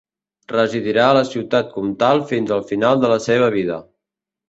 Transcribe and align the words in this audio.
Residirà 0.51 1.03
a 1.09 1.17
la 1.17 1.21
ciutat 1.33 1.71
comtal 1.77 2.25
fins 2.35 2.57
al 2.59 2.67
final 2.73 3.07
de 3.07 3.15
la 3.17 3.23
seva 3.31 3.55
vida. 3.61 3.83